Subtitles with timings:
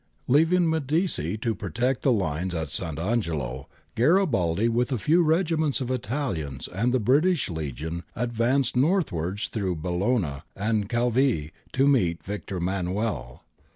[0.27, 5.91] Leaving Medici to protect the lines at Sant' Angelo, Garibaldi with a few regiments of
[5.91, 13.43] Italians and the British Legion advanced northwards through Bellona and Calvi to meet Victor Emmanuel.